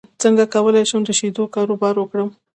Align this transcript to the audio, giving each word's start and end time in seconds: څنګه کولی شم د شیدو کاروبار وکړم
څنګه 0.21 0.43
کولی 0.53 0.83
شم 0.89 1.01
د 1.05 1.09
شیدو 1.19 1.43
کاروبار 1.55 1.95
وکړم 1.97 2.29